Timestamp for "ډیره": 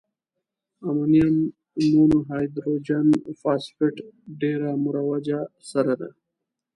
4.41-4.69